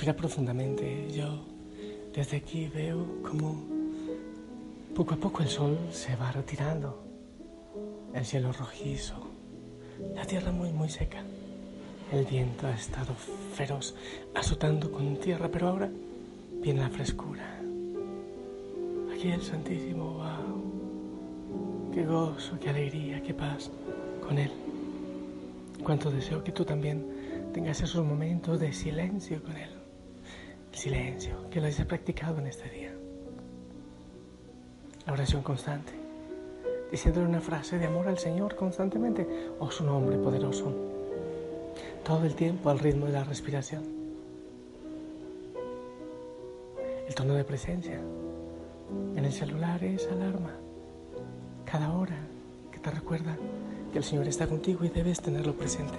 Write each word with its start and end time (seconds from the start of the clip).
Profundamente. 0.00 1.08
Yo 1.12 1.44
desde 2.14 2.38
aquí 2.38 2.68
veo 2.68 3.22
como 3.22 3.62
poco 4.94 5.14
a 5.14 5.16
poco 5.18 5.42
el 5.42 5.48
sol 5.48 5.78
se 5.92 6.16
va 6.16 6.32
retirando. 6.32 7.04
El 8.12 8.24
cielo 8.24 8.50
rojizo. 8.52 9.14
La 10.14 10.24
tierra 10.24 10.52
muy, 10.52 10.72
muy 10.72 10.88
seca. 10.88 11.22
El 12.12 12.24
viento 12.24 12.66
ha 12.66 12.72
estado 12.72 13.14
feroz, 13.54 13.94
azotando 14.34 14.90
con 14.90 15.16
tierra, 15.16 15.48
pero 15.52 15.68
ahora 15.68 15.90
viene 16.60 16.80
la 16.80 16.88
frescura. 16.88 17.60
Aquí 19.14 19.30
el 19.30 19.42
Santísimo, 19.42 20.14
wow. 20.14 21.92
Qué 21.94 22.04
gozo, 22.04 22.58
qué 22.58 22.70
alegría, 22.70 23.22
qué 23.22 23.34
paz 23.34 23.70
con 24.26 24.38
Él. 24.38 24.50
Cuánto 25.84 26.10
deseo 26.10 26.42
que 26.42 26.52
tú 26.52 26.64
también 26.64 27.50
tengas 27.52 27.80
esos 27.80 28.04
momentos 28.04 28.58
de 28.58 28.72
silencio 28.72 29.42
con 29.42 29.56
Él. 29.56 29.79
Silencio, 30.72 31.50
que 31.50 31.60
lo 31.60 31.66
hayas 31.66 31.86
practicado 31.86 32.38
en 32.38 32.46
este 32.46 32.68
día. 32.70 32.92
La 35.06 35.12
oración 35.12 35.42
constante, 35.42 35.92
diciéndole 36.90 37.26
una 37.26 37.40
frase 37.40 37.78
de 37.78 37.86
amor 37.86 38.08
al 38.08 38.18
Señor 38.18 38.54
constantemente 38.54 39.26
o 39.58 39.70
su 39.70 39.84
nombre 39.84 40.16
poderoso. 40.18 40.72
Todo 42.04 42.24
el 42.24 42.34
tiempo 42.34 42.70
al 42.70 42.78
ritmo 42.78 43.06
de 43.06 43.12
la 43.12 43.24
respiración. 43.24 43.82
El 47.06 47.14
tono 47.14 47.34
de 47.34 47.44
presencia. 47.44 48.00
En 49.16 49.24
el 49.24 49.32
celular 49.32 49.82
es 49.84 50.06
alarma 50.08 50.52
cada 51.64 51.92
hora 51.92 52.16
que 52.72 52.78
te 52.78 52.90
recuerda 52.90 53.36
que 53.92 53.98
el 53.98 54.04
Señor 54.04 54.26
está 54.26 54.46
contigo 54.46 54.84
y 54.84 54.88
debes 54.88 55.20
tenerlo 55.20 55.54
presente. 55.54 55.98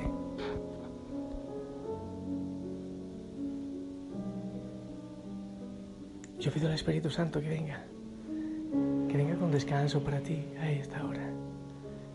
Yo 6.41 6.51
pido 6.51 6.67
al 6.67 6.73
Espíritu 6.73 7.11
Santo 7.11 7.39
que 7.39 7.49
venga, 7.49 7.83
que 9.07 9.15
venga 9.15 9.35
con 9.35 9.51
descanso 9.51 10.03
para 10.03 10.19
ti 10.21 10.43
a 10.59 10.71
esta 10.71 11.05
hora, 11.05 11.29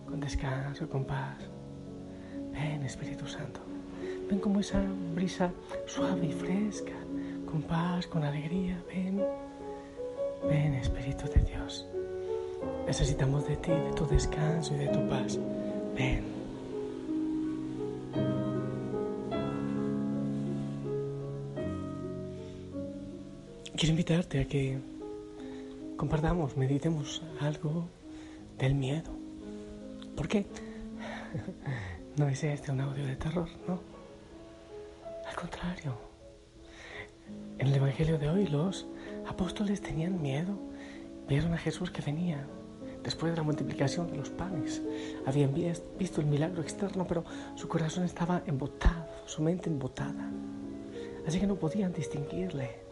con 0.05 0.18
descanso, 0.18 0.88
con 0.88 1.05
paz. 1.05 1.38
Ven 2.52 2.83
Espíritu 2.83 3.28
Santo, 3.28 3.60
ven 4.28 4.41
como 4.41 4.58
esa 4.58 4.83
brisa 5.14 5.52
suave 5.86 6.27
y 6.27 6.33
fresca, 6.33 6.94
con 7.48 7.62
paz, 7.62 8.08
con 8.08 8.24
alegría, 8.24 8.83
ven, 8.88 9.24
ven 10.48 10.74
Espíritu 10.74 11.27
de 11.33 11.42
Dios. 11.42 11.86
Necesitamos 12.84 13.46
de 13.46 13.55
ti, 13.58 13.70
de 13.70 13.92
tu 13.92 14.08
descanso 14.08 14.74
y 14.74 14.78
de 14.78 14.89
tu 14.89 15.08
paz. 15.08 15.39
Ven. 15.96 16.36
Quiero 23.77 23.91
invitarte 23.91 24.41
a 24.41 24.48
que 24.48 24.79
compartamos, 25.97 26.57
meditemos 26.57 27.23
algo 27.41 27.89
del 28.59 28.75
miedo. 28.75 29.11
¿Por 30.17 30.29
qué? 30.29 30.47
No 32.17 32.27
es 32.29 32.42
este 32.45 32.73
un 32.73 32.81
audio 32.81 33.05
de 33.05 33.17
terror, 33.17 33.47
¿no? 33.69 33.79
Al 35.29 35.37
contrario. 35.37 35.98
En 37.59 37.67
el 37.67 37.75
Evangelio 37.75 38.19
de 38.19 38.31
hoy 38.31 38.47
los 38.47 38.87
apóstoles 39.29 39.83
tenían 39.83 40.23
miedo 40.23 40.58
Vieron 41.29 41.53
a 41.55 41.58
Jesús 41.58 41.91
que 41.91 42.03
venía 42.03 42.47
después 43.03 43.33
de 43.33 43.37
la 43.37 43.43
multiplicación 43.43 44.11
de 44.11 44.17
los 44.17 44.31
panes. 44.31 44.81
Habían 45.27 45.53
visto 45.98 46.20
el 46.20 46.27
milagro 46.27 46.63
externo, 46.63 47.05
pero 47.07 47.25
su 47.57 47.69
corazón 47.69 48.05
estaba 48.05 48.43
embotado, 48.47 49.07
su 49.27 49.43
mente 49.43 49.69
embotada. 49.69 50.31
Así 51.27 51.41
que 51.41 51.47
no 51.47 51.57
podían 51.57 51.93
distinguirle. 51.93 52.86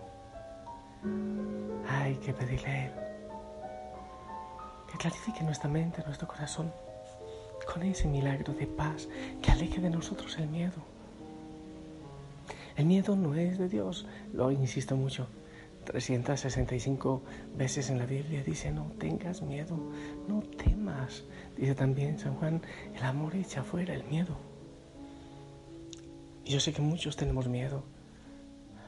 Hay 1.89 2.17
que 2.17 2.33
pedirle 2.33 2.69
a 2.69 2.87
Él 2.87 2.93
que 4.91 4.99
clarifique 4.99 5.43
nuestra 5.43 5.69
mente, 5.69 6.03
nuestro 6.05 6.29
corazón, 6.29 6.73
con 7.73 7.83
ese 7.83 8.07
milagro 8.07 8.53
de 8.55 8.67
paz 8.67 9.09
que 9.43 9.51
aleje 9.51 9.81
de 9.81 9.91
nosotros 9.91 10.37
el 10.39 10.49
miedo. 10.49 10.83
El 12.77 12.87
miedo 12.87 13.17
no 13.17 13.35
es 13.35 13.59
de 13.59 13.69
Dios, 13.69 14.07
lo 14.33 14.51
insisto 14.51 14.97
mucho. 14.97 15.27
365 15.85 17.23
veces 17.57 17.91
en 17.91 17.99
la 17.99 18.07
Biblia 18.07 18.43
dice, 18.43 18.71
no 18.71 18.91
tengas 18.99 19.43
miedo, 19.43 19.77
no 20.29 20.41
temas. 20.43 21.25
Dice 21.57 21.75
también 21.75 22.19
San 22.19 22.37
Juan, 22.37 22.63
el 22.95 23.03
amor 23.03 23.35
echa 23.37 23.63
fuera 23.63 23.95
el 23.95 24.05
miedo. 24.05 24.37
Y 26.45 26.53
yo 26.53 26.61
sé 26.61 26.73
que 26.73 26.83
muchos 26.83 27.17
tenemos 27.17 27.49
miedo 27.49 27.85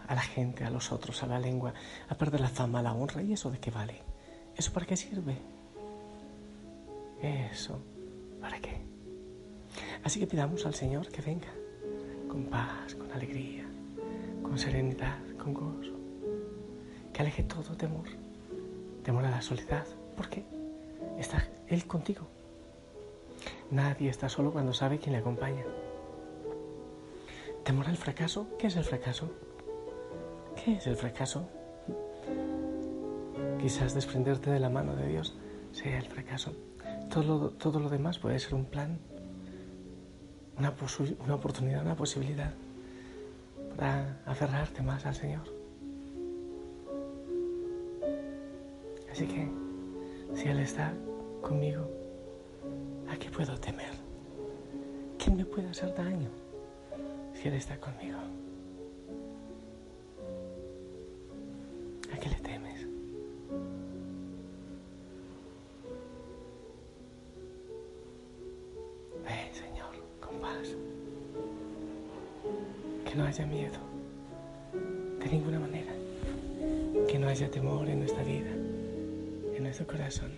a 0.06 0.14
la 0.14 0.22
gente, 0.22 0.64
a 0.64 0.70
los 0.70 0.92
otros, 0.92 1.22
a 1.22 1.26
la 1.26 1.38
lengua, 1.38 1.74
a 2.08 2.14
perder 2.14 2.40
la 2.40 2.48
fama, 2.48 2.82
la 2.82 2.92
honra. 2.92 3.22
¿Y 3.22 3.32
eso 3.32 3.50
de 3.50 3.58
qué 3.58 3.70
vale? 3.70 4.02
¿Eso 4.56 4.72
para 4.72 4.86
qué 4.86 4.96
sirve? 4.96 5.36
¿Eso 7.22 7.80
para 8.40 8.58
qué? 8.60 8.80
Así 10.04 10.20
que 10.20 10.26
pidamos 10.26 10.64
al 10.66 10.74
Señor 10.74 11.08
que 11.08 11.22
venga 11.22 11.52
con 12.28 12.44
paz, 12.44 12.94
con 12.94 13.10
alegría, 13.12 13.64
con 14.42 14.58
serenidad, 14.58 15.18
con 15.38 15.54
gozo 15.54 15.96
que 17.16 17.22
aleje 17.22 17.44
todo 17.44 17.74
temor, 17.78 18.04
temor 19.02 19.24
a 19.24 19.30
la 19.30 19.40
soledad, 19.40 19.86
porque 20.18 20.44
está 21.18 21.48
Él 21.66 21.86
contigo. 21.86 22.26
Nadie 23.70 24.10
está 24.10 24.28
solo 24.28 24.52
cuando 24.52 24.74
sabe 24.74 24.98
quién 24.98 25.12
le 25.14 25.20
acompaña. 25.20 25.64
Temor 27.64 27.88
al 27.88 27.96
fracaso, 27.96 28.48
¿qué 28.58 28.66
es 28.66 28.76
el 28.76 28.84
fracaso? 28.84 29.30
¿Qué 30.66 30.72
es 30.72 30.86
el 30.88 30.96
fracaso? 30.96 31.48
Quizás 33.60 33.94
desprenderte 33.94 34.50
de 34.50 34.58
la 34.58 34.68
mano 34.68 34.96
de 34.96 35.06
Dios 35.06 35.36
sea 35.70 35.96
el 35.96 36.06
fracaso. 36.06 36.56
Todo 37.08 37.22
lo, 37.22 37.50
todo 37.50 37.78
lo 37.78 37.88
demás 37.88 38.18
puede 38.18 38.40
ser 38.40 38.54
un 38.54 38.64
plan, 38.64 38.98
una, 40.58 40.74
una 41.24 41.34
oportunidad, 41.36 41.82
una 41.82 41.94
posibilidad 41.94 42.52
para 43.76 44.20
aferrarte 44.26 44.82
más 44.82 45.06
al 45.06 45.14
Señor. 45.14 45.44
Así 49.12 49.24
que, 49.28 49.48
si 50.34 50.48
Él 50.48 50.58
está 50.58 50.92
conmigo, 51.42 51.88
¿a 53.08 53.16
qué 53.16 53.30
puedo 53.30 53.56
temer? 53.56 53.92
¿Quién 55.16 55.36
me 55.36 55.44
puede 55.44 55.68
hacer 55.68 55.94
daño 55.94 56.28
si 57.34 57.46
Él 57.46 57.54
está 57.54 57.78
conmigo? 57.78 58.18
Con 70.26 70.40
paz. 70.40 70.68
Que 73.04 73.14
no 73.14 73.24
haya 73.24 73.46
miedo, 73.46 73.78
de 75.20 75.26
ninguna 75.26 75.60
manera. 75.60 75.92
Que 77.08 77.18
no 77.18 77.28
haya 77.28 77.50
temor 77.50 77.88
en 77.88 78.00
nuestra 78.00 78.22
vida 78.22 78.50
en 79.56 79.62
nuestro 79.62 79.86
corazón. 79.86 80.32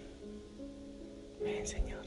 Ven, 1.43 1.67
Señor, 1.67 2.05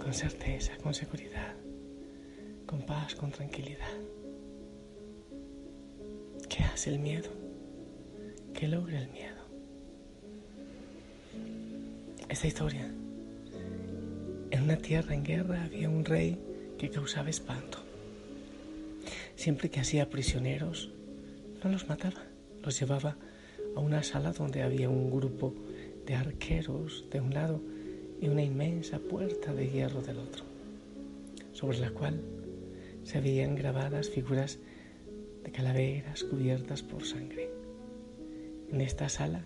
con 0.00 0.14
certeza, 0.14 0.76
con 0.82 0.94
seguridad, 0.94 1.54
con 2.66 2.82
paz, 2.82 3.14
con 3.14 3.30
tranquilidad. 3.30 3.92
¿Qué 6.48 6.62
hace 6.62 6.90
el 6.90 6.98
miedo? 6.98 7.30
¿Qué 8.54 8.68
logra 8.68 9.00
el 9.00 9.08
miedo? 9.08 9.42
Esta 12.28 12.46
historia. 12.46 13.01
En 14.62 14.68
una 14.70 14.78
tierra 14.78 15.12
en 15.12 15.24
guerra 15.24 15.64
había 15.64 15.88
un 15.88 16.04
rey 16.04 16.38
que 16.78 16.88
causaba 16.88 17.28
espanto. 17.28 17.78
siempre 19.34 19.70
que 19.70 19.80
hacía 19.80 20.08
prisioneros, 20.08 20.92
no 21.64 21.68
los 21.68 21.88
mataba, 21.88 22.22
los 22.62 22.78
llevaba 22.78 23.16
a 23.74 23.80
una 23.80 24.04
sala 24.04 24.30
donde 24.30 24.62
había 24.62 24.88
un 24.88 25.10
grupo 25.10 25.52
de 26.06 26.14
arqueros 26.14 27.06
de 27.10 27.20
un 27.20 27.34
lado 27.34 27.60
y 28.20 28.28
una 28.28 28.44
inmensa 28.44 29.00
puerta 29.00 29.52
de 29.52 29.68
hierro 29.68 30.00
del 30.00 30.18
otro, 30.18 30.44
sobre 31.52 31.80
la 31.80 31.90
cual 31.90 32.20
se 33.02 33.20
veían 33.20 33.56
grabadas 33.56 34.10
figuras 34.10 34.60
de 35.42 35.50
calaveras 35.50 36.22
cubiertas 36.22 36.84
por 36.84 37.04
sangre. 37.04 37.50
En 38.70 38.80
esta 38.80 39.08
sala, 39.08 39.44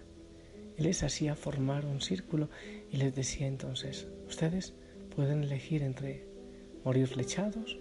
él 0.76 0.84
les 0.84 1.02
hacía 1.02 1.34
formar 1.36 1.86
un 1.86 2.02
círculo 2.02 2.50
y 2.92 2.98
les 2.98 3.14
decía 3.14 3.46
entonces, 3.46 4.08
ustedes 4.28 4.74
pueden 5.16 5.42
elegir 5.42 5.82
entre 5.82 6.22
morir 6.84 7.08
flechados 7.08 7.78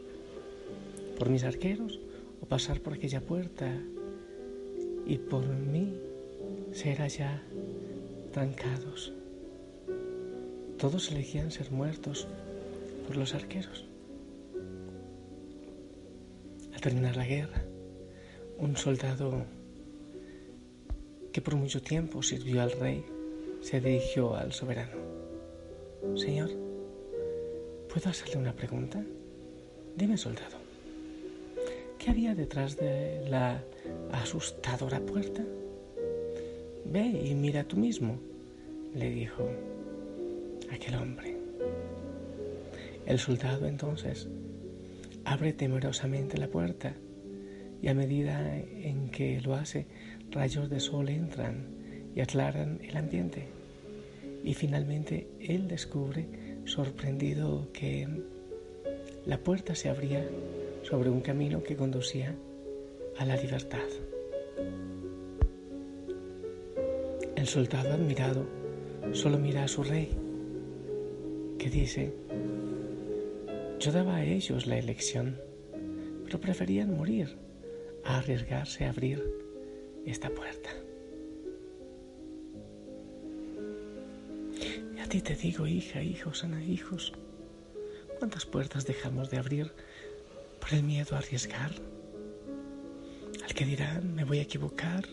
por 1.20 1.30
mis 1.30 1.44
arqueros 1.44 2.00
o 2.42 2.46
pasar 2.46 2.80
por 2.80 2.94
aquella 2.94 3.20
puerta 3.20 3.70
y 5.06 5.18
por 5.18 5.46
mí 5.46 5.94
ser 6.72 7.02
allá 7.02 7.44
trancados. 8.32 9.12
Todos 10.80 11.12
elegían 11.12 11.52
ser 11.52 11.72
muertos 11.72 12.26
por 13.06 13.18
los 13.18 13.36
arqueros. 13.36 13.86
Al 16.74 16.82
terminar 16.82 17.18
la 17.18 17.26
guerra, 17.26 17.64
un 18.58 18.78
soldado 18.78 19.46
que 21.34 21.42
por 21.42 21.56
mucho 21.56 21.82
tiempo 21.82 22.24
sirvió 22.24 22.62
al 22.62 22.72
rey 22.72 23.04
se 23.62 23.82
dirigió 23.82 24.36
al 24.36 24.54
soberano. 24.54 24.96
Señor, 26.16 26.65
¿puedo 27.96 28.10
hacerle 28.10 28.36
una 28.36 28.52
pregunta? 28.52 29.02
Dime, 29.96 30.18
soldado, 30.18 30.58
¿qué 31.98 32.10
había 32.10 32.36
detrás 32.36 32.76
de 32.76 33.26
la 33.30 33.64
asustadora 34.12 35.00
puerta? 35.00 35.42
Ve 36.84 37.06
y 37.06 37.34
mira 37.36 37.64
tú 37.64 37.78
mismo, 37.78 38.20
le 38.94 39.12
dijo 39.12 39.50
aquel 40.70 40.96
hombre. 40.96 41.38
El 43.06 43.18
soldado 43.18 43.66
entonces 43.66 44.28
abre 45.24 45.54
temerosamente 45.54 46.38
la 46.38 46.50
puerta 46.50 46.98
y 47.82 47.88
a 47.88 47.94
medida 47.94 48.58
en 48.58 49.08
que 49.08 49.40
lo 49.40 49.56
hace, 49.56 49.86
rayos 50.32 50.70
de 50.70 50.82
sol 50.82 51.08
entran 51.08 51.66
y 52.14 52.20
aclaran 52.20 52.78
el 52.84 52.98
ambiente. 52.98 53.48
Y 54.44 54.54
finalmente 54.54 55.30
él 55.40 55.70
descubre, 55.70 56.55
sorprendido, 56.66 57.68
que 57.72 58.08
la 59.26 59.38
puerta 59.38 59.76
se 59.76 59.90
abría 59.90 60.28
sobre 60.84 61.10
un 61.10 61.22
camino 61.22 61.64
que 61.64 61.76
conducía 61.76 62.36
a 63.18 63.26
la 63.26 63.36
libertad. 63.38 63.88
El 67.36 67.48
soldado 67.48 67.94
admirado 67.94 68.46
solo 69.14 69.38
mira 69.38 69.64
a 69.64 69.68
su 69.68 69.84
rey, 69.84 70.10
que 71.58 71.70
dice, 71.70 72.14
yo 73.80 73.92
daba 73.92 74.18
a 74.18 74.26
ellos 74.26 74.68
la 74.68 74.78
elección, 74.78 75.40
pero 76.26 76.40
preferían 76.40 76.96
morir 76.96 77.38
a 78.04 78.18
arriesgarse 78.18 78.86
a 78.86 78.90
abrir 78.90 79.24
esta 80.06 80.30
puerta. 80.30 80.70
Ti 85.16 85.22
te 85.22 85.36
digo, 85.36 85.66
hija, 85.66 86.02
hijos, 86.04 86.44
Ana, 86.44 86.62
hijos, 86.62 87.14
¿cuántas 88.20 88.46
puertas 88.46 88.86
dejamos 88.86 89.30
de 89.30 89.38
abrir 89.38 89.72
por 90.60 90.74
el 90.74 90.84
miedo 90.84 91.16
a 91.16 91.20
arriesgar? 91.20 91.72
Al 93.46 93.54
que 93.54 93.64
dirán, 93.64 94.14
me 94.14 94.26
voy 94.26 94.40
a 94.40 94.42
equivocar, 94.42 95.06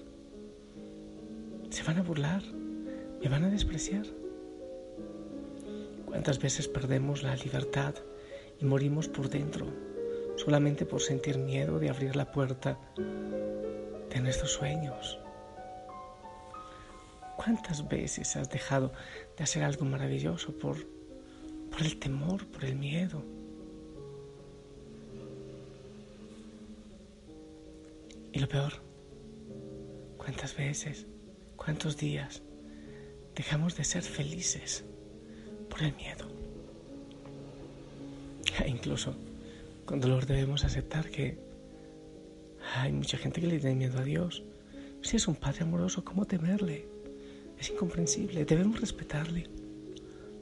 se 1.70 1.84
van 1.84 1.99
a 1.99 2.02
burlar, 2.02 2.43
me 2.43 3.28
van 3.28 3.44
a 3.44 3.50
despreciar. 3.50 4.04
¿Cuántas 6.06 6.40
veces 6.40 6.66
perdemos 6.66 7.22
la 7.22 7.37
libertad 7.37 7.94
y 8.58 8.64
morimos 8.64 9.06
por 9.06 9.28
dentro 9.28 9.69
solamente 10.34 10.84
por 10.84 11.00
sentir 11.00 11.38
miedo 11.38 11.78
de 11.78 11.90
abrir 11.90 12.16
la 12.16 12.32
puerta 12.32 12.76
de 14.10 14.20
nuestros 14.20 14.50
sueños? 14.50 15.20
¿Cuántas 17.37 17.88
veces 17.88 18.37
has 18.37 18.50
dejado 18.50 18.93
de 19.37 19.44
hacer 19.44 19.64
algo 19.64 19.84
maravilloso 19.84 20.56
por, 20.58 20.76
el 21.81 21.99
temor, 21.99 22.46
por 22.46 22.64
el 22.64 22.76
miedo? 22.76 23.25
Y 28.32 28.38
lo 28.38 28.49
peor, 28.49 28.73
¿cuántas 30.17 30.56
veces 30.56 31.06
¿Cuántos 31.64 31.96
días 31.96 32.43
dejamos 33.37 33.76
de 33.76 33.84
ser 33.84 34.02
felices 34.02 34.84
por 35.70 35.81
el 35.81 35.94
miedo? 35.94 36.26
E 38.64 38.69
incluso 38.69 39.14
con 39.84 40.00
dolor 40.00 40.26
debemos 40.26 40.64
aceptar 40.64 41.08
que 41.08 41.38
hay 42.75 42.90
mucha 42.90 43.17
gente 43.17 43.40
que 43.40 43.46
le 43.46 43.61
tiene 43.61 43.76
miedo 43.76 44.00
a 44.00 44.02
Dios. 44.02 44.43
Si 45.02 45.17
es 45.17 45.29
un 45.29 45.37
Padre 45.37 45.62
amoroso, 45.62 46.05
¿cómo 46.05 46.25
temerle? 46.25 46.91
Es 47.62 47.70
incomprensible. 47.70 48.44
Debemos 48.44 48.80
respetarle, 48.80 49.46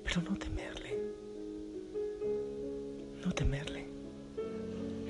pero 0.03 0.23
no 0.23 0.39
temerle. 0.39 0.99
No 3.23 3.31
temerle. 3.33 3.85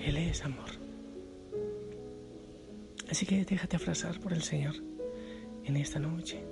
Él 0.04 0.16
es 0.16 0.44
amor. 0.44 0.70
Así 3.08 3.26
que 3.26 3.44
déjate 3.44 3.76
abrazar 3.76 4.18
por 4.18 4.32
el 4.32 4.42
Señor 4.42 4.74
en 5.64 5.76
esta 5.76 6.00
noche. 6.00 6.42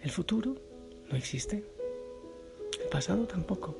El 0.00 0.12
futuro 0.12 0.54
no 1.10 1.16
existe. 1.16 1.64
El 2.80 2.88
pasado 2.90 3.26
tampoco. 3.26 3.76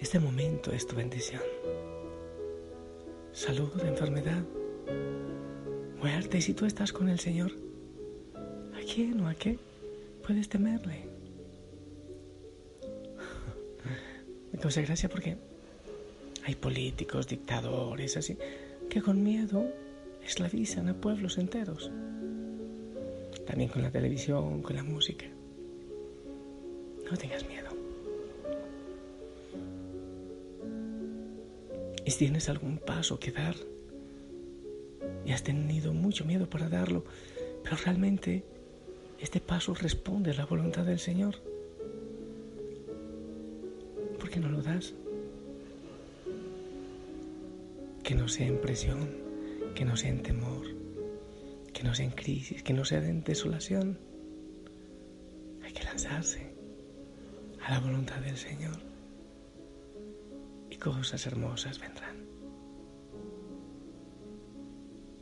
Este 0.00 0.18
momento 0.18 0.72
es 0.72 0.86
tu 0.86 0.96
bendición. 0.96 1.42
Salud, 3.32 3.78
enfermedad, 3.84 4.42
muerte. 5.98 6.40
Si 6.40 6.54
tú 6.54 6.64
estás 6.64 6.94
con 6.94 7.10
el 7.10 7.20
Señor, 7.20 7.52
¿a 7.52 7.61
quién 8.92 9.20
o 9.20 9.28
a 9.28 9.34
qué 9.34 9.58
puedes 10.26 10.48
temerle? 10.48 11.06
Me 14.52 14.58
causa 14.60 14.82
gracia 14.82 15.08
porque 15.08 15.36
hay 16.44 16.54
políticos, 16.56 17.26
dictadores, 17.26 18.16
así, 18.16 18.36
que 18.90 19.00
con 19.00 19.22
miedo 19.22 19.66
esclavizan 20.24 20.88
a 20.88 20.94
pueblos 20.94 21.38
enteros. 21.38 21.90
También 23.46 23.70
con 23.70 23.82
la 23.82 23.90
televisión, 23.90 24.62
con 24.62 24.76
la 24.76 24.82
música. 24.82 25.26
No 27.10 27.16
tengas 27.16 27.46
miedo. 27.48 27.70
Y 32.04 32.10
si 32.10 32.18
tienes 32.18 32.48
algún 32.48 32.78
paso 32.78 33.18
que 33.18 33.32
dar 33.32 33.54
y 35.24 35.32
has 35.32 35.42
tenido 35.42 35.92
mucho 35.92 36.24
miedo 36.24 36.48
para 36.48 36.68
darlo, 36.68 37.04
pero 37.62 37.76
realmente 37.76 38.44
este 39.22 39.40
paso 39.40 39.74
responde 39.74 40.32
a 40.32 40.34
la 40.34 40.46
voluntad 40.46 40.84
del 40.84 40.98
Señor, 40.98 41.36
¿por 44.18 44.28
qué 44.28 44.40
no 44.40 44.48
lo 44.48 44.60
das? 44.62 44.92
Que 48.02 48.14
no 48.14 48.28
sea 48.28 48.46
impresión 48.46 49.22
que 49.74 49.84
no 49.84 49.96
sea 49.96 50.10
en 50.10 50.22
temor, 50.22 50.66
que 51.72 51.82
no 51.82 51.94
sea 51.94 52.04
en 52.04 52.12
crisis, 52.12 52.62
que 52.62 52.72
no 52.72 52.84
sea 52.84 52.98
en 53.06 53.24
desolación. 53.24 53.98
Hay 55.64 55.72
que 55.72 55.82
lanzarse 55.84 56.54
a 57.64 57.70
la 57.70 57.80
voluntad 57.80 58.20
del 58.20 58.36
Señor 58.36 58.78
y 60.70 60.76
cosas 60.76 61.26
hermosas 61.26 61.78
vendrán. 61.78 62.26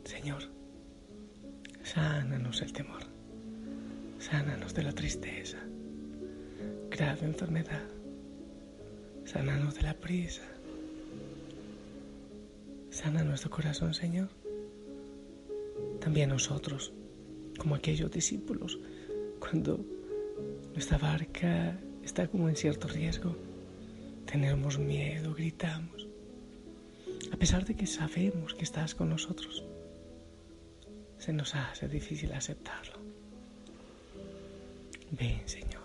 Señor, 0.03 0.43
sánanos 1.83 2.61
el 2.61 2.73
temor, 2.73 3.03
sánanos 4.21 4.73
de 4.73 4.83
la 4.83 4.93
tristeza, 4.93 5.57
grave 6.89 7.25
enfermedad, 7.25 7.87
sánanos 9.25 9.75
de 9.75 9.81
la 9.81 9.93
prisa. 9.93 10.43
Sana 12.89 13.23
nuestro 13.23 13.49
corazón, 13.49 13.93
Señor 13.93 14.29
también 16.01 16.29
nosotros, 16.29 16.91
como 17.57 17.75
aquellos 17.75 18.11
discípulos, 18.11 18.79
cuando 19.39 19.79
nuestra 20.73 20.97
barca 20.97 21.79
está 22.03 22.27
como 22.27 22.49
en 22.49 22.55
cierto 22.55 22.87
riesgo, 22.87 23.35
tenemos 24.25 24.79
miedo, 24.79 25.33
gritamos, 25.33 26.07
a 27.31 27.37
pesar 27.37 27.65
de 27.65 27.75
que 27.75 27.85
sabemos 27.85 28.55
que 28.55 28.63
estás 28.63 28.95
con 28.95 29.09
nosotros, 29.09 29.63
se 31.19 31.31
nos 31.31 31.53
hace 31.55 31.87
difícil 31.87 32.33
aceptarlo. 32.33 32.90
Ven, 35.11 35.41
Señor, 35.45 35.83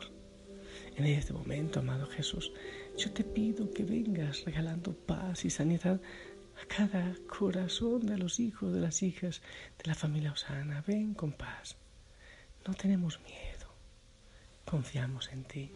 en 0.96 1.04
este 1.04 1.32
momento, 1.32 1.80
amado 1.80 2.06
Jesús, 2.06 2.52
yo 2.96 3.12
te 3.12 3.24
pido 3.24 3.72
que 3.72 3.82
vengas 3.82 4.44
regalando 4.44 4.94
paz 4.94 5.44
y 5.44 5.50
sanidad 5.50 6.00
a 6.62 6.66
cada 6.66 7.12
corazón 7.26 8.06
de 8.06 8.18
los 8.18 8.38
hijos, 8.38 8.72
de 8.72 8.80
las 8.80 9.02
hijas 9.02 9.42
de 9.78 9.88
la 9.88 9.96
familia 9.96 10.30
Osana. 10.30 10.84
Ven 10.86 11.14
con 11.14 11.32
paz. 11.32 11.76
No 12.66 12.74
tenemos 12.74 13.20
miedo. 13.20 13.66
Confiamos 14.64 15.28
en 15.32 15.44
ti. 15.44 15.72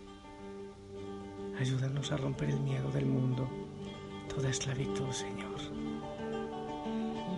Ayúdanos 1.59 2.13
a 2.13 2.17
romper 2.17 2.51
el 2.51 2.61
miedo 2.61 2.91
del 2.93 3.07
mundo, 3.07 3.51
toda 4.33 4.49
esclavitud, 4.49 5.11
Señor. 5.11 5.61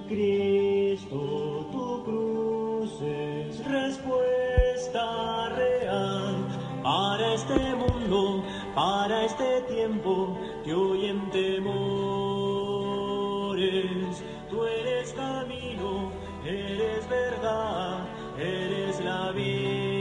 Cristo, 0.08 1.68
tu 1.72 2.04
cruz 2.04 3.00
es 3.00 3.64
respuesta 3.64 4.61
real 4.90 6.34
para 6.82 7.34
este 7.34 7.74
mundo, 7.76 8.42
para 8.74 9.24
este 9.24 9.62
tiempo 9.62 10.36
que 10.64 10.74
hoy 10.74 11.06
en 11.06 11.30
temores. 11.30 12.32
Tú 14.50 14.64
eres 14.64 15.12
camino, 15.12 16.10
eres 16.44 17.08
verdad, 17.08 17.98
eres 18.38 19.00
la 19.04 19.30
vida. 19.32 19.91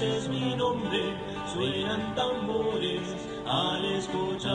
Dices 0.00 0.28
mi 0.28 0.54
nombre, 0.56 1.14
suenan 1.52 2.14
tambores 2.14 3.02
al 3.46 3.84
escucharte. 3.84 4.48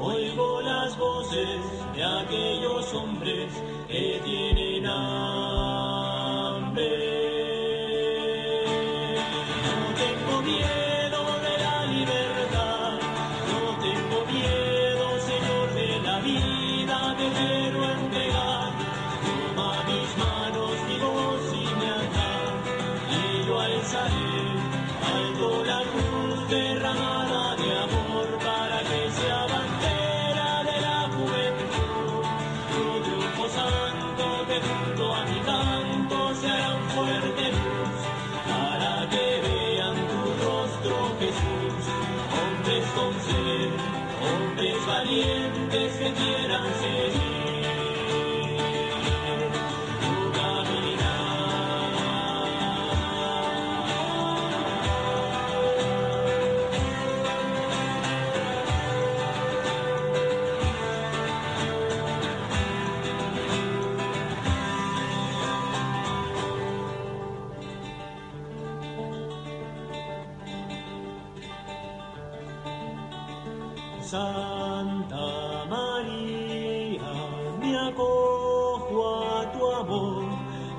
Oigo 0.00 0.62
las 0.62 0.96
voces 0.96 1.60
de 1.94 2.02
aquellos 2.02 2.94
hombres 2.94 3.52
que 3.88 4.22
tienen 4.24 4.86
hambre. 4.86 5.52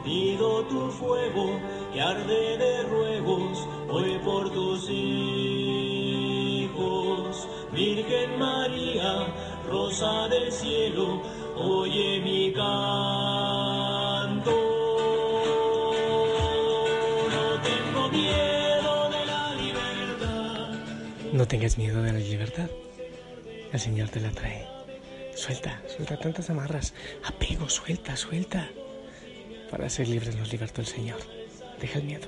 Pido 0.03 0.63
tu 0.65 0.89
fuego 0.91 1.59
que 1.93 2.01
arde 2.01 2.57
de 2.57 2.83
ruegos 2.83 3.67
hoy 3.89 4.19
por 4.23 4.51
tus 4.51 4.89
hijos. 4.89 6.23
Virgen 7.71 8.37
María, 8.37 9.27
rosa 9.69 10.27
del 10.27 10.51
cielo, 10.51 11.21
oye 11.55 12.19
mi 12.21 12.53
canto. 12.53 12.73
No 17.31 17.61
tengo 17.61 18.09
miedo 18.09 19.09
de 19.09 19.25
la 19.25 19.55
libertad. 19.55 20.69
No 21.31 21.47
tengas 21.47 21.77
miedo 21.77 22.01
de 22.03 22.13
la 22.13 22.19
libertad. 22.19 22.69
El 23.71 23.79
Señor 23.79 24.09
te 24.09 24.19
la 24.19 24.31
trae. 24.31 24.67
Suelta, 25.35 25.81
suelta 25.87 26.17
tantas 26.17 26.49
amarras. 26.51 26.93
Apego, 27.23 27.67
suelta, 27.69 28.15
suelta. 28.15 28.69
Para 29.73 29.89
ser 29.89 30.07
libres 30.07 30.35
nos 30.35 30.51
libertó 30.51 30.81
el 30.81 30.87
Señor. 30.87 31.17
Deja 31.81 31.97
el 31.97 32.05
miedo. 32.05 32.27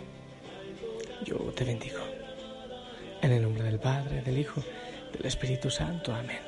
Yo 1.23 1.37
te 1.55 1.63
bendigo. 1.63 1.99
En 3.21 3.31
el 3.31 3.43
nombre 3.43 3.63
del 3.65 3.77
Padre, 3.77 4.23
del 4.23 4.39
Hijo, 4.39 4.63
del 5.13 5.27
Espíritu 5.27 5.69
Santo. 5.69 6.11
Amén. 6.11 6.39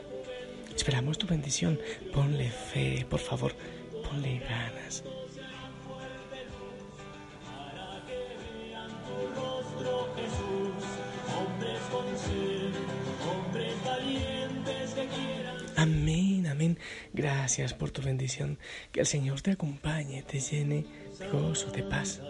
Esperamos 0.76 1.20
tu 1.20 1.28
bendición. 1.28 1.80
Ponle 2.12 2.50
fe, 2.50 3.06
por 3.08 3.20
favor. 3.20 3.54
Ponle 4.10 4.40
ganas. 4.40 5.04
Gracias 17.14 17.74
por 17.74 17.92
tu 17.92 18.02
bendición. 18.02 18.58
Que 18.92 19.02
el 19.02 19.06
Señor 19.06 19.42
te 19.42 19.52
acompañe, 19.52 20.24
te 20.24 20.40
llene 20.40 20.86
de 21.20 21.28
gozo, 21.30 21.72
de 21.72 21.84
paz. 21.84 22.22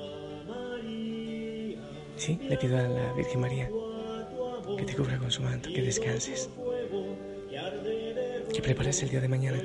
Sí, 2.15 2.39
le 2.41 2.57
pido 2.57 2.77
a 2.77 2.83
la 2.83 3.13
Virgen 3.13 3.41
María 3.41 3.69
que 4.75 4.83
te 4.83 4.95
cubra 4.95 5.17
con 5.17 5.31
su 5.31 5.41
manto, 5.41 5.69
que 5.73 5.81
descanses. 5.81 6.49
Que 8.53 8.61
prepares 8.61 9.01
el 9.03 9.09
día 9.09 9.21
de 9.21 9.27
mañana. 9.27 9.61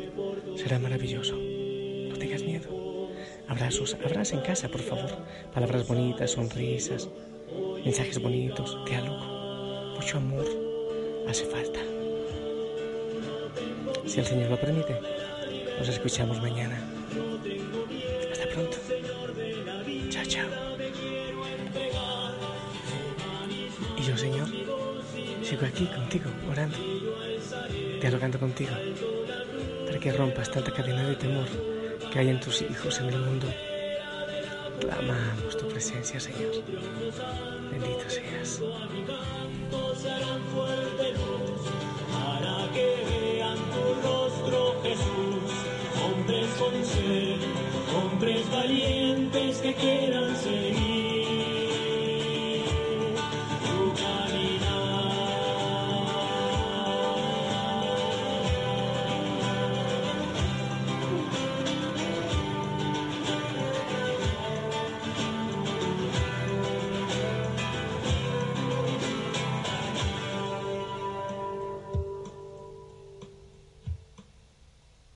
Será 0.57 0.79
maravilloso. 0.79 1.35
No 1.35 2.17
tengas 2.17 2.43
miedo. 2.43 3.11
Abrazos, 3.49 3.95
abrazos 3.95 4.33
en 4.33 4.41
casa, 4.41 4.69
por 4.69 4.81
favor. 4.81 5.11
Palabras 5.53 5.87
bonitas, 5.89 6.33
sonrisas, 6.33 7.09
mensajes 7.85 8.21
bonitos, 8.21 8.79
diálogo. 8.87 9.97
Mucho 9.97 10.19
amor 10.19 10.47
hace 11.29 11.45
falta. 11.47 11.92
Si 14.13 14.21
el 14.21 14.27
Señor 14.27 14.51
lo 14.51 14.61
permite, 14.61 15.01
nos 15.79 15.89
escuchamos 15.89 16.39
mañana. 16.43 16.79
Hasta 18.31 18.47
pronto. 18.49 18.77
Chao, 20.11 20.25
chao. 20.27 20.49
Y 23.97 24.03
yo, 24.03 24.15
Señor, 24.15 24.49
sigo 25.43 25.65
aquí 25.65 25.87
contigo, 25.87 26.29
orando. 26.51 26.77
dialogando 28.03 28.39
contigo, 28.39 28.73
para 29.87 29.99
que 29.99 30.13
rompas 30.13 30.51
tanta 30.51 30.71
cadena 30.75 31.09
de 31.09 31.17
temor 31.17 31.47
que 32.13 32.19
hay 32.19 32.29
en 32.29 32.39
tus 32.39 32.61
hijos 32.61 33.01
en 33.01 33.07
el 33.09 33.19
mundo. 33.19 33.47
Clamamos 34.79 35.57
tu 35.57 35.67
presencia, 35.69 36.21
Señor. 36.21 36.53
Bendito 37.71 38.11
seas. 38.11 38.61
Jesús. 44.93 45.53
Hombres 46.05 46.49
con 46.59 46.85
sed, 46.85 47.41
hombres 47.97 48.51
valientes 48.51 49.59
que 49.59 49.75
quieran 49.75 50.37
seguir. 50.37 51.52